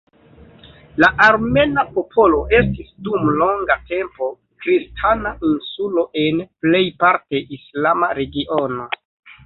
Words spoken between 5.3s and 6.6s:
"insulo" en